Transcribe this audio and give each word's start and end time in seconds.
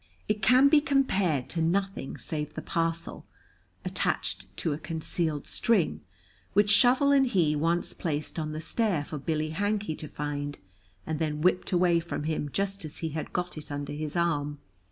It 0.27 0.41
can 0.41 0.67
be 0.67 0.81
compared 0.81 1.47
to 1.49 1.61
nothing 1.61 2.17
save 2.17 2.55
the 2.55 2.63
parcel 2.63 3.23
(attached 3.85 4.47
to 4.57 4.73
a 4.73 4.79
concealed 4.79 5.45
string) 5.45 6.01
which 6.53 6.71
Shovel 6.71 7.11
and 7.11 7.27
he 7.27 7.55
once 7.55 7.93
placed 7.93 8.39
on 8.39 8.51
the 8.51 8.61
stair 8.61 9.05
for 9.05 9.19
Billy 9.19 9.51
Hankey 9.51 9.93
to 9.97 10.07
find, 10.07 10.57
and 11.05 11.19
then 11.19 11.41
whipped 11.41 11.71
away 11.71 11.99
from 11.99 12.23
him 12.23 12.49
just 12.51 12.83
as 12.83 12.97
he 12.97 13.09
had 13.09 13.31
got 13.31 13.59
it 13.59 13.71
under 13.71 13.93
his 13.93 14.15
arm. 14.15 14.57